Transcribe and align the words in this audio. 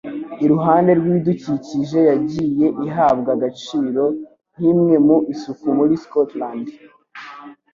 iruhande 0.43 0.91
rw'ibidukikije 0.99 1.99
yagiye 2.09 2.67
ihabwa 2.87 3.29
agaciro 3.37 4.03
nkimwe 4.57 4.93
mu 5.05 5.17
isuku 5.33 5.65
muri 5.77 5.93
Scotland 6.03 6.65